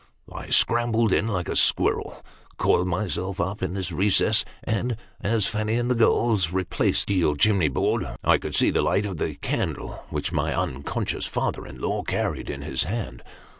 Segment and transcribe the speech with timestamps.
[0.33, 2.23] I scrambled in like a squirrel;
[2.57, 7.35] coiled myself up in this recess; and, as Fanny and the girl replaced the deal
[7.35, 11.79] chimney board, I could see the light of the candle which my unconscious father in
[11.79, 13.21] law carried in his hand.